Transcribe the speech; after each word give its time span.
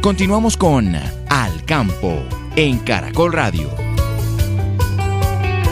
Continuamos 0.00 0.56
con 0.56 0.94
Al 1.28 1.64
Campo 1.66 2.22
en 2.56 2.78
Caracol 2.78 3.34
Radio. 3.34 3.68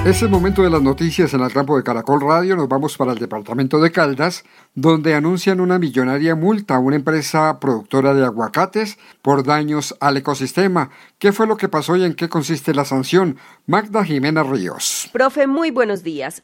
Es 0.05 0.21
el 0.21 0.29
momento 0.29 0.63
de 0.63 0.69
las 0.69 0.83
noticias 0.83 1.33
en 1.33 1.41
el 1.41 1.51
campo 1.51 1.79
de 1.79 1.83
Caracol 1.83 2.21
Radio. 2.21 2.55
Nos 2.55 2.69
vamos 2.69 2.99
para 2.99 3.13
el 3.13 3.19
departamento 3.19 3.81
de 3.81 3.91
Caldas, 3.91 4.45
donde 4.75 5.15
anuncian 5.15 5.61
una 5.61 5.79
millonaria 5.79 6.35
multa 6.35 6.77
a 6.77 6.79
una 6.79 6.97
empresa 6.97 7.59
productora 7.59 8.13
de 8.13 8.27
aguacates 8.27 8.99
por 9.23 9.45
daños 9.45 9.97
al 9.99 10.19
ecosistema. 10.19 10.91
¿Qué 11.19 11.33
fue 11.33 11.47
lo 11.47 11.57
que 11.57 11.71
pasó 11.71 11.97
y 11.97 12.05
en 12.05 12.13
qué 12.13 12.29
consiste 12.29 12.75
la 12.75 12.85
sanción? 12.85 13.39
Magda 13.67 14.05
Jimena 14.05 14.43
Ríos. 14.43 15.09
Profe, 15.11 15.47
muy 15.47 15.71
buenos 15.71 16.03
días. 16.03 16.43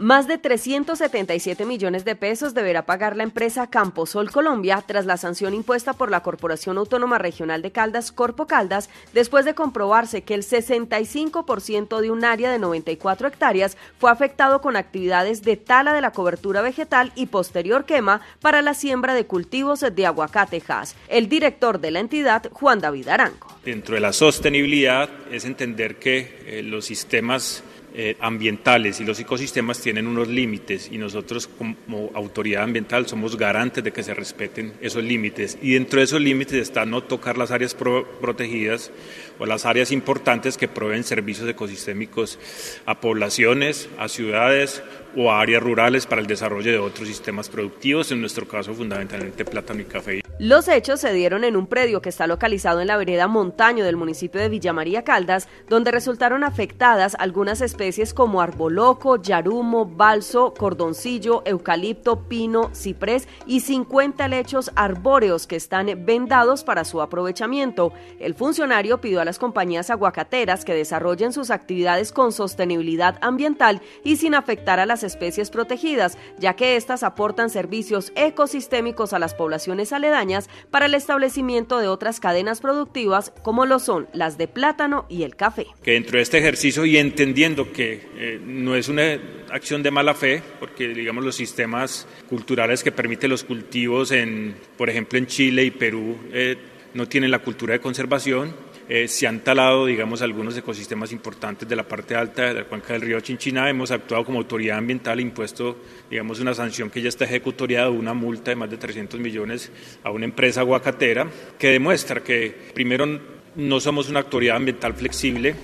Más 0.00 0.26
de 0.26 0.38
377 0.38 1.66
millones 1.66 2.06
de 2.06 2.16
pesos 2.16 2.54
deberá 2.54 2.86
pagar 2.86 3.16
la 3.16 3.22
empresa 3.22 3.68
Camposol 3.68 4.30
Colombia 4.30 4.82
tras 4.86 5.04
la 5.04 5.18
sanción 5.18 5.52
impuesta 5.52 5.92
por 5.92 6.10
la 6.10 6.22
Corporación 6.22 6.78
Autónoma 6.78 7.18
Regional 7.18 7.60
de 7.60 7.70
Caldas, 7.70 8.10
Corpo 8.10 8.46
Caldas, 8.46 8.88
después 9.12 9.44
de 9.44 9.54
comprobarse 9.54 10.22
que 10.22 10.32
el 10.32 10.42
65% 10.42 12.00
de 12.00 12.10
un 12.10 12.24
área 12.24 12.50
de 12.50 12.58
94 12.58 13.28
hectáreas 13.28 13.76
fue 13.98 14.10
afectado 14.10 14.62
con 14.62 14.74
actividades 14.74 15.42
de 15.42 15.58
tala 15.58 15.92
de 15.92 16.00
la 16.00 16.12
cobertura 16.12 16.62
vegetal 16.62 17.12
y 17.14 17.26
posterior 17.26 17.84
quema 17.84 18.22
para 18.40 18.62
la 18.62 18.72
siembra 18.72 19.12
de 19.12 19.26
cultivos 19.26 19.80
de 19.80 20.06
aguacate 20.06 20.62
El 21.08 21.28
director 21.28 21.78
de 21.78 21.90
la 21.90 22.00
entidad, 22.00 22.50
Juan 22.50 22.80
David 22.80 23.08
Aranco. 23.08 23.54
Dentro 23.62 23.96
de 23.96 24.00
la 24.00 24.14
sostenibilidad 24.14 25.10
es 25.30 25.44
entender 25.44 25.96
que 25.96 26.42
eh, 26.46 26.62
los 26.62 26.86
sistemas 26.86 27.62
eh, 27.92 28.16
ambientales 28.20 29.00
y 29.00 29.04
los 29.04 29.18
ecosistemas 29.18 29.80
tienen 29.80 30.06
unos 30.06 30.28
límites 30.28 30.88
y 30.92 30.98
nosotros 30.98 31.48
como 31.48 32.10
autoridad 32.14 32.62
ambiental 32.62 33.08
somos 33.08 33.36
garantes 33.36 33.82
de 33.82 33.92
que 33.92 34.02
se 34.02 34.14
respeten 34.14 34.74
esos 34.80 35.02
límites 35.02 35.58
y 35.60 35.72
dentro 35.72 35.98
de 35.98 36.04
esos 36.04 36.20
límites 36.20 36.54
está 36.54 36.86
no 36.86 37.02
tocar 37.02 37.36
las 37.36 37.50
áreas 37.50 37.74
protegidas 37.74 38.92
o 39.38 39.46
las 39.46 39.66
áreas 39.66 39.90
importantes 39.90 40.56
que 40.56 40.68
proveen 40.68 41.02
servicios 41.02 41.48
ecosistémicos 41.48 42.38
a 42.86 43.00
poblaciones, 43.00 43.88
a 43.98 44.08
ciudades 44.08 44.82
o 45.16 45.32
a 45.32 45.40
áreas 45.40 45.62
rurales 45.62 46.06
para 46.06 46.20
el 46.20 46.26
desarrollo 46.26 46.70
de 46.70 46.78
otros 46.78 47.08
sistemas 47.08 47.48
productivos, 47.48 48.12
en 48.12 48.20
nuestro 48.20 48.46
caso 48.46 48.72
fundamentalmente 48.72 49.44
plátano 49.44 49.80
y 49.80 49.84
café. 49.84 50.29
Los 50.42 50.68
hechos 50.68 51.00
se 51.00 51.12
dieron 51.12 51.44
en 51.44 51.54
un 51.54 51.66
predio 51.66 52.00
que 52.00 52.08
está 52.08 52.26
localizado 52.26 52.80
en 52.80 52.86
la 52.86 52.96
vereda 52.96 53.28
Montaño 53.28 53.84
del 53.84 53.98
municipio 53.98 54.40
de 54.40 54.48
Villa 54.48 54.72
María 54.72 55.04
Caldas, 55.04 55.48
donde 55.68 55.90
resultaron 55.90 56.44
afectadas 56.44 57.14
algunas 57.18 57.60
especies 57.60 58.14
como 58.14 58.40
arboloco, 58.40 59.20
yarumo, 59.20 59.84
balso, 59.84 60.54
cordoncillo, 60.54 61.42
eucalipto, 61.44 62.26
pino, 62.26 62.70
ciprés 62.74 63.28
y 63.44 63.60
50 63.60 64.28
lechos 64.28 64.70
arbóreos 64.76 65.46
que 65.46 65.56
están 65.56 65.88
vendados 66.06 66.64
para 66.64 66.86
su 66.86 67.02
aprovechamiento. 67.02 67.92
El 68.18 68.34
funcionario 68.34 68.98
pidió 69.02 69.20
a 69.20 69.26
las 69.26 69.38
compañías 69.38 69.90
aguacateras 69.90 70.64
que 70.64 70.72
desarrollen 70.72 71.34
sus 71.34 71.50
actividades 71.50 72.12
con 72.12 72.32
sostenibilidad 72.32 73.18
ambiental 73.20 73.82
y 74.04 74.16
sin 74.16 74.34
afectar 74.34 74.80
a 74.80 74.86
las 74.86 75.02
especies 75.02 75.50
protegidas, 75.50 76.16
ya 76.38 76.54
que 76.56 76.76
éstas 76.76 77.02
aportan 77.02 77.50
servicios 77.50 78.10
ecosistémicos 78.16 79.12
a 79.12 79.18
las 79.18 79.34
poblaciones 79.34 79.92
aledañas 79.92 80.29
para 80.70 80.86
el 80.86 80.94
establecimiento 80.94 81.78
de 81.78 81.88
otras 81.88 82.20
cadenas 82.20 82.60
productivas 82.60 83.32
como 83.42 83.66
lo 83.66 83.78
son 83.78 84.08
las 84.12 84.38
de 84.38 84.48
plátano 84.48 85.06
y 85.08 85.22
el 85.22 85.36
café. 85.36 85.66
Que 85.82 85.92
dentro 85.92 86.16
de 86.16 86.22
este 86.22 86.38
ejercicio 86.38 86.84
y 86.84 86.96
entendiendo 86.96 87.72
que 87.72 88.08
eh, 88.16 88.40
no 88.44 88.76
es 88.76 88.88
una 88.88 89.18
acción 89.50 89.82
de 89.82 89.90
mala 89.90 90.14
fe, 90.14 90.42
porque 90.58 90.88
digamos 90.88 91.24
los 91.24 91.36
sistemas 91.36 92.06
culturales 92.28 92.82
que 92.82 92.92
permiten 92.92 93.30
los 93.30 93.44
cultivos 93.44 94.12
en, 94.12 94.54
por 94.76 94.88
ejemplo, 94.90 95.18
en 95.18 95.26
Chile 95.26 95.64
y 95.64 95.70
Perú 95.70 96.16
eh, 96.32 96.56
no 96.94 97.06
tienen 97.06 97.30
la 97.30 97.40
cultura 97.40 97.72
de 97.72 97.80
conservación, 97.80 98.54
eh, 98.92 99.06
se 99.06 99.28
han 99.28 99.38
talado, 99.38 99.86
digamos, 99.86 100.20
algunos 100.20 100.56
ecosistemas 100.56 101.12
importantes 101.12 101.68
de 101.68 101.76
la 101.76 101.86
parte 101.86 102.16
alta 102.16 102.46
de 102.46 102.54
la 102.54 102.64
cuenca 102.64 102.92
del 102.92 103.02
río 103.02 103.20
Chinchiná. 103.20 103.70
Hemos 103.70 103.92
actuado 103.92 104.24
como 104.24 104.40
autoridad 104.40 104.78
ambiental 104.78 105.20
impuesto, 105.20 105.78
digamos, 106.10 106.40
una 106.40 106.54
sanción 106.54 106.90
que 106.90 107.00
ya 107.00 107.08
está 107.08 107.24
ejecutoriada, 107.24 107.88
una 107.88 108.14
multa 108.14 108.50
de 108.50 108.56
más 108.56 108.68
de 108.68 108.78
300 108.78 109.20
millones 109.20 109.70
a 110.02 110.10
una 110.10 110.24
empresa 110.24 110.62
aguacatera, 110.62 111.28
que 111.56 111.68
demuestra 111.68 112.24
que, 112.24 112.52
primero, 112.74 113.06
no 113.54 113.78
somos 113.78 114.08
una 114.08 114.20
autoridad 114.20 114.56
ambiental 114.56 114.94
flexible, 114.94 115.54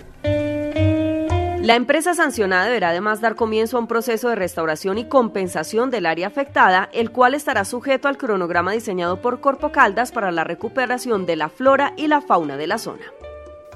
la 1.66 1.75
empresa 1.75 2.15
sancionada 2.15 2.66
deberá 2.66 2.91
además 2.91 3.21
dar 3.21 3.34
comienzo 3.34 3.77
a 3.77 3.81
un 3.81 3.88
proceso 3.88 4.28
de 4.28 4.37
restauración 4.37 4.99
y 4.99 5.09
compensación 5.09 5.91
del 5.91 6.06
área 6.06 6.28
afectada, 6.28 6.88
el 6.93 7.10
cual 7.10 7.34
estará 7.34 7.65
sujeto 7.65 8.06
al 8.06 8.16
cronograma 8.16 8.71
diseñado 8.71 9.21
por 9.21 9.41
Corpo 9.41 9.72
Caldas 9.72 10.12
para 10.12 10.31
la 10.31 10.44
recuperación 10.44 11.27
de 11.27 11.34
la 11.34 11.49
flora 11.49 11.93
y 11.97 12.06
la 12.06 12.21
fauna 12.21 12.56
de 12.56 12.69
la 12.69 12.78
zona. 12.78 13.03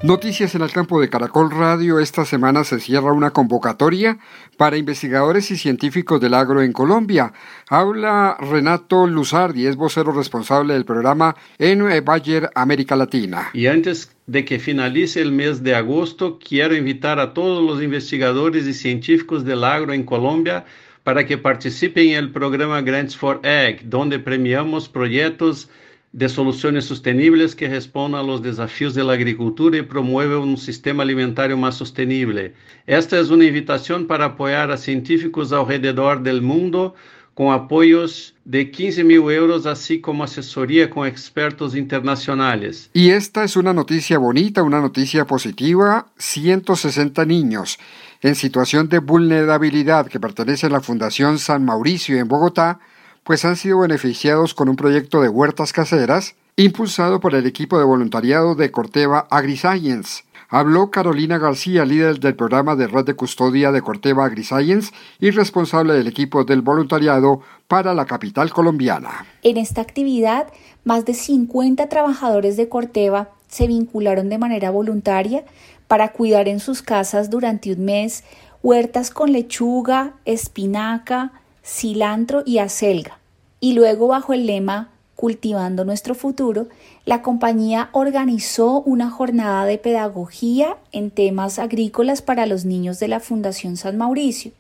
Noticias 0.05 0.55
en 0.55 0.63
el 0.63 0.71
campo 0.71 1.01
de 1.01 1.11
Caracol 1.11 1.51
Radio. 1.51 1.99
Esta 1.99 2.25
semana 2.25 2.63
se 2.63 2.79
cierra 2.79 3.13
una 3.13 3.33
convocatoria 3.33 4.19
para 4.57 4.79
investigadores 4.79 5.51
y 5.51 5.59
científicos 5.59 6.21
del 6.21 6.35
agro 6.35 6.63
en 6.63 6.73
Colombia. 6.73 7.33
Habla 7.69 8.37
Renato 8.39 9.09
Luzardi, 9.09 9.67
es 9.67 9.75
vocero 9.75 10.13
responsable 10.13 10.75
del 10.75 10.87
programa 10.87 11.35
en 11.59 11.85
Bayer 12.05 12.51
América 12.55 12.95
Latina. 12.95 13.51
Y 13.53 13.67
antes 13.67 14.11
de 14.31 14.45
que 14.45 14.61
finalice 14.61 15.21
el 15.21 15.33
mes 15.33 15.61
de 15.61 15.75
agosto, 15.75 16.39
quiero 16.39 16.77
invitar 16.77 17.19
a 17.19 17.35
todos 17.35 17.65
los 17.69 17.83
investigadores 17.83 18.65
y 18.65 18.73
científicos 18.73 19.45
del 19.45 19.65
agro 19.65 19.93
en 19.93 20.05
Colombia 20.05 20.65
para 21.03 21.27
que 21.27 21.37
participen 21.37 22.11
en 22.11 22.15
el 22.15 22.31
programa 22.31 22.81
Grants 22.81 23.17
for 23.17 23.41
Ag, 23.45 23.81
donde 23.83 24.21
premiamos 24.21 24.89
proyectos 24.89 25.69
de 26.13 26.29
soluções 26.29 26.85
sustentáveis 26.85 27.55
que 27.55 27.67
respondam 27.67 28.21
aos 28.21 28.41
desafios 28.41 28.95
da 28.95 29.13
agricultura 29.13 29.79
e 29.79 29.83
promovam 29.83 30.43
um 30.43 30.57
sistema 30.57 31.03
alimentar 31.03 31.49
mais 31.57 31.75
sustentável. 31.75 32.53
Esta 32.87 33.17
é 33.17 33.23
uma 33.23 33.45
invitação 33.45 34.05
para 34.05 34.27
apoiar 34.27 34.71
a 34.71 34.77
científicos 34.77 35.53
ao 35.53 35.65
redor 35.65 36.21
do 36.21 36.41
mundo 36.41 36.95
com 37.35 37.51
apoios 37.51 38.35
de 38.45 38.65
15 38.65 39.05
mil 39.05 39.31
euros, 39.31 39.67
assim 39.67 40.01
como 40.01 40.23
assessoria 40.23 40.89
com 40.89 41.07
expertos 41.07 41.75
internacionais. 41.75 42.91
E 42.95 43.11
esta 43.11 43.45
é 43.45 43.59
uma 43.59 43.73
notícia 43.73 44.19
bonita, 44.19 44.63
uma 44.63 44.81
notícia 44.81 45.25
positiva: 45.25 46.07
160 46.19 47.25
niños 47.25 47.79
em 48.23 48.35
situação 48.35 48.85
de 48.85 49.01
vulnerabilidade 49.01 50.11
que 50.11 50.19
pertenecem 50.19 50.75
à 50.75 50.81
Fundação 50.81 51.39
San 51.39 51.61
Mauricio 51.61 52.19
em 52.19 52.25
Bogotá 52.25 52.79
pues 53.25 53.45
han 53.45 53.57
sido 53.57 53.81
beneficiados 53.81 54.55
con 54.55 54.69
un 54.69 54.77
proyecto 54.77 55.21
de 55.21 55.29
huertas 55.29 55.73
caseras 55.73 56.35
impulsado 56.57 57.21
por 57.21 57.35
el 57.35 57.47
equipo 57.47 57.79
de 57.79 57.85
voluntariado 57.85 58.55
de 58.55 58.71
Corteva 58.71 59.27
AgriScience. 59.31 60.25
Habló 60.53 60.91
Carolina 60.91 61.39
García, 61.39 61.85
líder 61.85 62.19
del 62.19 62.35
programa 62.35 62.75
de 62.75 62.89
red 62.89 63.05
de 63.05 63.15
custodia 63.15 63.71
de 63.71 63.83
Corteva 63.83 64.25
AgriScience 64.25 64.93
y 65.21 65.31
responsable 65.31 65.93
del 65.93 66.09
equipo 66.09 66.43
del 66.43 66.61
voluntariado 66.61 67.41
para 67.69 67.95
la 67.95 68.05
capital 68.05 68.51
colombiana. 68.51 69.27
En 69.45 69.57
esta 69.57 69.81
actividad, 69.81 70.49
más 70.83 71.05
de 71.05 71.15
50 71.15 71.89
trabajadores 71.89 72.57
de 72.57 72.69
Corteva 72.69 73.31
se 73.47 73.69
vincularon 73.69 74.29
de 74.29 74.39
manera 74.39 74.71
voluntaria 74.71 75.45
para 75.87 76.09
cuidar 76.09 76.49
en 76.49 76.59
sus 76.59 76.83
casas 76.83 77.31
durante 77.31 77.73
un 77.73 77.85
mes 77.85 78.25
huertas 78.61 79.13
con 79.13 79.31
lechuga, 79.31 80.15
espinaca, 80.25 81.31
cilantro 81.65 82.43
y 82.45 82.59
acelga, 82.59 83.21
y 83.61 83.75
luego 83.75 84.09
bajo 84.09 84.33
el 84.33 84.47
lema 84.47 84.89
Cultivando 85.21 85.85
nuestro 85.85 86.15
futuro, 86.15 86.69
la 87.05 87.21
compañía 87.21 87.91
organizó 87.93 88.81
una 88.81 89.11
jornada 89.11 89.67
de 89.67 89.77
pedagogía 89.77 90.79
en 90.93 91.11
temas 91.11 91.59
agrícolas 91.59 92.23
para 92.23 92.47
los 92.47 92.65
niños 92.65 92.99
de 93.01 93.09
la 93.09 93.21
Fundación 93.21 93.77
San 93.77 93.99
Mauricio, 93.99 94.53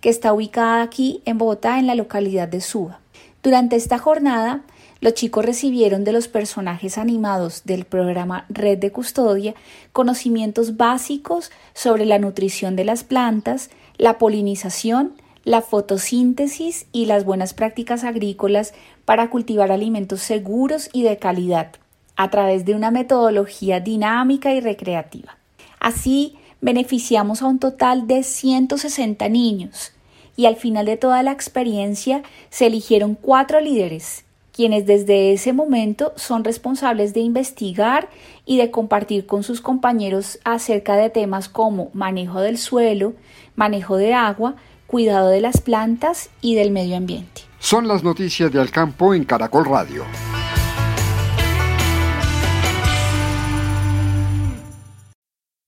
que 0.00 0.08
está 0.08 0.32
ubicada 0.32 0.80
aquí 0.80 1.20
en 1.26 1.36
Bogotá, 1.36 1.78
en 1.78 1.86
la 1.86 1.94
localidad 1.94 2.48
de 2.48 2.62
Suba. 2.62 2.98
Durante 3.42 3.76
esta 3.76 3.98
jornada, 3.98 4.62
los 5.02 5.12
chicos 5.12 5.44
recibieron 5.44 6.02
de 6.04 6.12
los 6.12 6.28
personajes 6.28 6.96
animados 6.96 7.64
del 7.66 7.84
programa 7.84 8.46
Red 8.48 8.78
de 8.78 8.92
Custodia 8.92 9.54
conocimientos 9.92 10.78
básicos 10.78 11.50
sobre 11.74 12.06
la 12.06 12.18
nutrición 12.18 12.74
de 12.74 12.86
las 12.86 13.04
plantas, 13.04 13.68
la 13.98 14.16
polinización, 14.16 15.12
la 15.46 15.62
fotosíntesis 15.62 16.86
y 16.90 17.06
las 17.06 17.24
buenas 17.24 17.54
prácticas 17.54 18.02
agrícolas 18.02 18.74
para 19.04 19.30
cultivar 19.30 19.70
alimentos 19.70 20.20
seguros 20.20 20.90
y 20.92 21.04
de 21.04 21.18
calidad 21.18 21.68
a 22.16 22.30
través 22.30 22.64
de 22.64 22.74
una 22.74 22.90
metodología 22.90 23.78
dinámica 23.78 24.52
y 24.52 24.60
recreativa. 24.60 25.38
Así, 25.78 26.34
beneficiamos 26.60 27.42
a 27.42 27.46
un 27.46 27.60
total 27.60 28.08
de 28.08 28.24
160 28.24 29.28
niños 29.28 29.92
y 30.36 30.46
al 30.46 30.56
final 30.56 30.84
de 30.84 30.96
toda 30.96 31.22
la 31.22 31.30
experiencia 31.30 32.22
se 32.50 32.66
eligieron 32.66 33.14
cuatro 33.14 33.60
líderes, 33.60 34.24
quienes 34.50 34.84
desde 34.84 35.32
ese 35.32 35.52
momento 35.52 36.12
son 36.16 36.42
responsables 36.42 37.14
de 37.14 37.20
investigar 37.20 38.08
y 38.46 38.56
de 38.56 38.72
compartir 38.72 39.26
con 39.26 39.44
sus 39.44 39.60
compañeros 39.60 40.40
acerca 40.42 40.96
de 40.96 41.08
temas 41.08 41.48
como 41.48 41.90
manejo 41.92 42.40
del 42.40 42.58
suelo, 42.58 43.14
manejo 43.54 43.96
de 43.96 44.12
agua, 44.12 44.56
cuidado 44.86 45.28
de 45.28 45.40
las 45.40 45.60
plantas 45.60 46.30
y 46.40 46.54
del 46.54 46.70
medio 46.70 46.96
ambiente. 46.96 47.42
Son 47.58 47.88
las 47.88 48.02
noticias 48.02 48.52
de 48.52 48.60
Alcampo 48.60 49.14
en 49.14 49.24
Caracol 49.24 49.64
Radio. 49.64 50.04